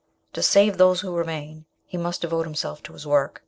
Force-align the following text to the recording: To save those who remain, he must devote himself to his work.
To 0.33 0.41
save 0.41 0.77
those 0.79 1.01
who 1.01 1.15
remain, 1.15 1.65
he 1.85 1.95
must 1.95 2.21
devote 2.21 2.47
himself 2.47 2.81
to 2.81 2.93
his 2.93 3.05
work. 3.05 3.39